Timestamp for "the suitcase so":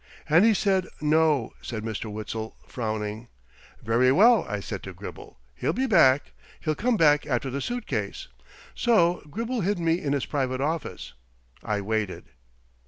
7.51-9.21